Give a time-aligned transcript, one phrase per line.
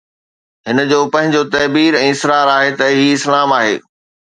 [0.67, 3.81] هن جو پنهنجو تعبير ۽ اصرار آهي ته هي اسلام آهي.